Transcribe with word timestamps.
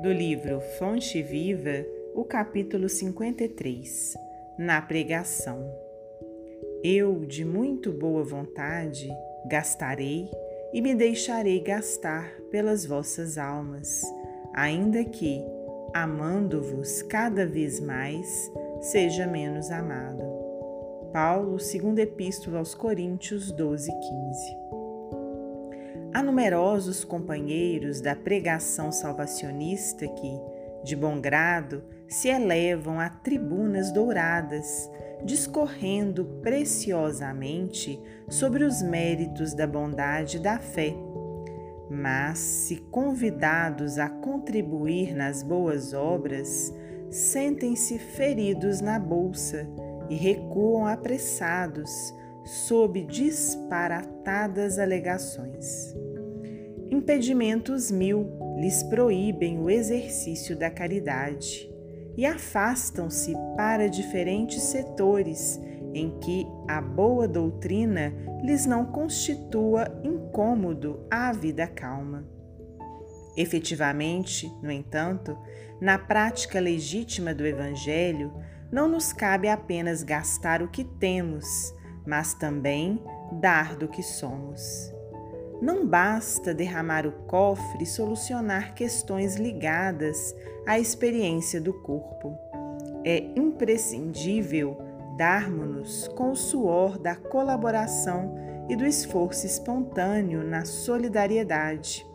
do 0.00 0.12
livro 0.12 0.60
Fonte 0.78 1.20
Viva, 1.20 1.84
o 2.14 2.24
capítulo 2.24 2.88
53, 2.88 4.16
na 4.56 4.80
pregação. 4.80 5.68
Eu, 6.84 7.24
de 7.24 7.44
muito 7.44 7.92
boa 7.92 8.22
vontade, 8.22 9.08
gastarei 9.46 10.30
e 10.72 10.80
me 10.80 10.94
deixarei 10.94 11.58
gastar 11.60 12.30
pelas 12.48 12.86
vossas 12.86 13.36
almas, 13.36 14.02
ainda 14.54 15.02
que, 15.02 15.44
amando-vos 15.92 17.02
cada 17.02 17.44
vez 17.44 17.80
mais, 17.80 18.52
seja 18.80 19.26
menos 19.26 19.68
amado. 19.68 20.22
Paulo, 21.12 21.58
segunda 21.58 22.02
epístola 22.02 22.58
aos 22.58 22.72
Coríntios 22.72 23.50
12, 23.50 23.90
15. 23.90 24.77
Há 26.18 26.22
numerosos 26.24 27.04
companheiros 27.04 28.00
da 28.00 28.16
pregação 28.16 28.90
salvacionista 28.90 30.04
que, 30.08 30.40
de 30.82 30.96
bom 30.96 31.20
grado, 31.20 31.84
se 32.08 32.26
elevam 32.26 32.98
a 32.98 33.08
tribunas 33.08 33.92
douradas, 33.92 34.90
discorrendo 35.22 36.24
preciosamente 36.42 38.02
sobre 38.28 38.64
os 38.64 38.82
méritos 38.82 39.54
da 39.54 39.64
bondade 39.64 40.38
e 40.38 40.40
da 40.40 40.58
fé. 40.58 40.92
Mas, 41.88 42.38
se 42.40 42.78
convidados 42.90 43.96
a 43.96 44.08
contribuir 44.08 45.14
nas 45.14 45.44
boas 45.44 45.94
obras, 45.94 46.74
sentem-se 47.12 47.96
feridos 47.96 48.80
na 48.80 48.98
bolsa 48.98 49.68
e 50.10 50.16
recuam 50.16 50.84
apressados 50.84 52.12
sob 52.48 53.02
disparatadas 53.02 54.78
alegações. 54.78 55.94
Impedimentos 56.90 57.90
mil 57.90 58.26
lhes 58.56 58.82
proíbem 58.84 59.58
o 59.60 59.68
exercício 59.68 60.56
da 60.56 60.70
caridade 60.70 61.70
e 62.16 62.24
afastam-se 62.24 63.34
para 63.54 63.86
diferentes 63.86 64.62
setores 64.62 65.60
em 65.92 66.18
que 66.20 66.46
a 66.66 66.80
boa 66.80 67.28
doutrina 67.28 68.14
lhes 68.42 68.64
não 68.64 68.86
constitua 68.86 70.00
incômodo 70.02 71.06
à 71.10 71.30
vida 71.32 71.66
calma. 71.66 72.26
Efetivamente, 73.36 74.50
no 74.62 74.72
entanto, 74.72 75.38
na 75.80 75.98
prática 75.98 76.58
legítima 76.58 77.34
do 77.34 77.46
Evangelho, 77.46 78.32
não 78.72 78.88
nos 78.88 79.12
cabe 79.12 79.48
apenas 79.48 80.02
gastar 80.02 80.62
o 80.62 80.68
que 80.68 80.82
temos, 80.82 81.74
mas 82.08 82.32
também 82.32 82.98
dar 83.30 83.76
do 83.76 83.86
que 83.86 84.02
somos. 84.02 84.92
Não 85.60 85.86
basta 85.86 86.54
derramar 86.54 87.06
o 87.06 87.12
cofre 87.26 87.82
e 87.82 87.86
solucionar 87.86 88.74
questões 88.74 89.36
ligadas 89.36 90.34
à 90.66 90.78
experiência 90.78 91.60
do 91.60 91.74
corpo. 91.74 92.34
É 93.04 93.18
imprescindível 93.36 94.78
darmos-nos 95.18 96.08
com 96.08 96.30
o 96.30 96.36
suor 96.36 96.98
da 96.98 97.14
colaboração 97.14 98.34
e 98.68 98.76
do 98.76 98.86
esforço 98.86 99.44
espontâneo 99.44 100.42
na 100.42 100.64
solidariedade, 100.64 102.06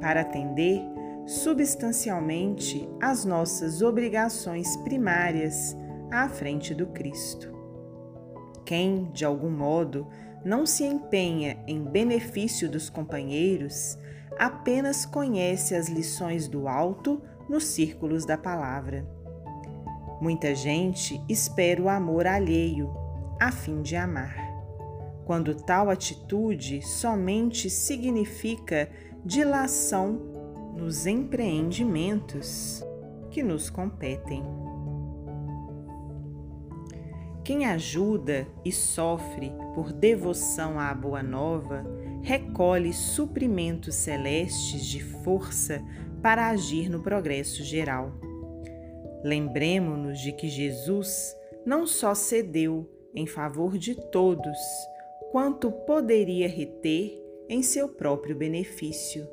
para 0.00 0.20
atender 0.20 0.82
substancialmente 1.26 2.88
às 3.00 3.24
nossas 3.24 3.82
obrigações 3.82 4.76
primárias 4.78 5.76
à 6.10 6.28
frente 6.28 6.74
do 6.74 6.86
Cristo. 6.88 7.51
Quem, 8.64 9.10
de 9.12 9.24
algum 9.24 9.50
modo, 9.50 10.06
não 10.44 10.66
se 10.66 10.84
empenha 10.84 11.58
em 11.66 11.82
benefício 11.82 12.68
dos 12.68 12.90
companheiros, 12.90 13.98
apenas 14.38 15.04
conhece 15.04 15.74
as 15.74 15.88
lições 15.88 16.48
do 16.48 16.68
alto 16.68 17.22
nos 17.48 17.64
círculos 17.64 18.24
da 18.24 18.36
palavra. 18.36 19.06
Muita 20.20 20.54
gente 20.54 21.20
espera 21.28 21.82
o 21.82 21.88
amor 21.88 22.26
alheio, 22.26 22.94
a 23.40 23.50
fim 23.50 23.82
de 23.82 23.96
amar, 23.96 24.36
quando 25.24 25.54
tal 25.54 25.90
atitude 25.90 26.80
somente 26.82 27.68
significa 27.68 28.88
dilação 29.24 30.20
nos 30.76 31.06
empreendimentos 31.06 32.84
que 33.30 33.42
nos 33.42 33.68
competem. 33.68 34.42
Quem 37.44 37.66
ajuda 37.66 38.46
e 38.64 38.70
sofre 38.70 39.52
por 39.74 39.92
devoção 39.92 40.78
à 40.78 40.94
Boa 40.94 41.24
Nova 41.24 41.84
recolhe 42.22 42.92
suprimentos 42.92 43.96
celestes 43.96 44.86
de 44.86 45.02
força 45.02 45.82
para 46.22 46.50
agir 46.50 46.88
no 46.88 47.02
progresso 47.02 47.64
geral. 47.64 48.12
Lembremos-nos 49.24 50.20
de 50.20 50.30
que 50.30 50.48
Jesus 50.48 51.36
não 51.66 51.84
só 51.84 52.14
cedeu 52.14 52.88
em 53.12 53.26
favor 53.26 53.76
de 53.76 53.96
todos, 53.96 54.58
quanto 55.32 55.72
poderia 55.72 56.48
reter 56.48 57.20
em 57.48 57.60
seu 57.60 57.88
próprio 57.88 58.36
benefício, 58.36 59.26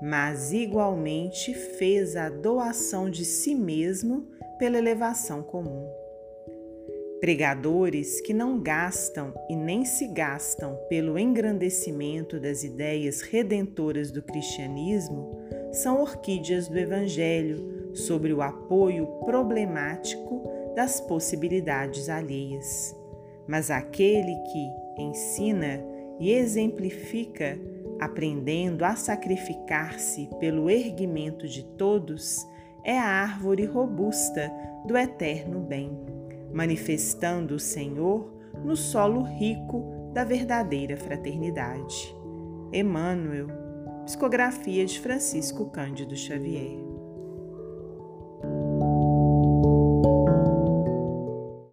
mas 0.00 0.50
igualmente 0.50 1.52
fez 1.52 2.16
a 2.16 2.30
doação 2.30 3.10
de 3.10 3.24
si 3.24 3.54
mesmo 3.54 4.28
pela 4.58 4.78
elevação 4.78 5.42
comum. 5.42 5.99
Pregadores 7.20 8.18
que 8.22 8.32
não 8.32 8.58
gastam 8.58 9.34
e 9.46 9.54
nem 9.54 9.84
se 9.84 10.06
gastam 10.06 10.74
pelo 10.88 11.18
engrandecimento 11.18 12.40
das 12.40 12.64
ideias 12.64 13.20
redentoras 13.20 14.10
do 14.10 14.22
cristianismo 14.22 15.30
são 15.70 16.00
orquídeas 16.00 16.66
do 16.66 16.78
Evangelho 16.78 17.92
sobre 17.94 18.32
o 18.32 18.40
apoio 18.40 19.06
problemático 19.26 20.42
das 20.74 20.98
possibilidades 21.02 22.08
alheias. 22.08 22.96
Mas 23.46 23.70
aquele 23.70 24.34
que 24.50 25.02
ensina 25.02 25.84
e 26.18 26.32
exemplifica, 26.32 27.58
aprendendo 28.00 28.82
a 28.82 28.96
sacrificar-se 28.96 30.26
pelo 30.38 30.70
erguimento 30.70 31.46
de 31.46 31.64
todos, 31.76 32.38
é 32.82 32.98
a 32.98 33.04
árvore 33.04 33.66
robusta 33.66 34.50
do 34.86 34.96
eterno 34.96 35.60
bem 35.60 35.90
manifestando 36.52 37.54
o 37.54 37.60
Senhor 37.60 38.32
no 38.64 38.76
solo 38.76 39.22
rico 39.22 40.10
da 40.12 40.24
verdadeira 40.24 40.96
fraternidade. 40.96 42.14
Emmanuel, 42.72 43.48
psicografia 44.04 44.84
de 44.84 44.98
Francisco 44.98 45.70
Cândido 45.70 46.16
Xavier. 46.16 46.89